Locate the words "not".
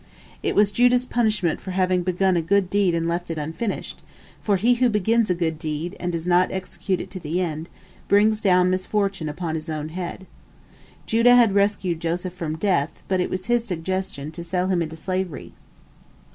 6.25-6.49